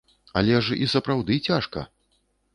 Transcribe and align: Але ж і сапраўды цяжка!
Але 0.39 0.55
ж 0.67 0.77
і 0.85 0.87
сапраўды 0.95 1.39
цяжка! 1.51 1.87